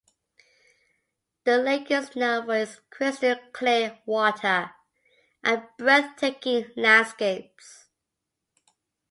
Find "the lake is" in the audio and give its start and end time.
1.43-2.15